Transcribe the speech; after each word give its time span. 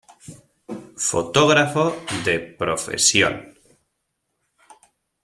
Fotógrafo 1.09 1.83
de 2.25 2.35
profesión. 2.59 3.35